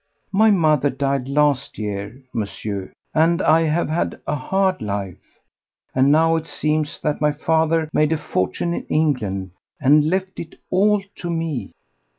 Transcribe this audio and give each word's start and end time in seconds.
My 0.31 0.49
mother 0.49 0.89
died 0.89 1.29
last 1.29 1.77
year, 1.77 2.23
Monsieur, 2.33 2.91
and 3.13 3.39
I 3.39 3.61
have 3.67 3.87
had 3.89 4.19
a 4.25 4.33
hard 4.35 4.81
life; 4.81 5.37
and 5.93 6.11
now 6.11 6.37
it 6.37 6.47
seems 6.47 6.99
that 7.01 7.21
my 7.21 7.31
father 7.31 7.87
made 7.93 8.11
a 8.11 8.17
fortune 8.17 8.73
in 8.73 8.87
England 8.87 9.51
and 9.79 10.09
left 10.09 10.39
it 10.39 10.55
all 10.71 11.03
to 11.17 11.29
me." 11.29 11.73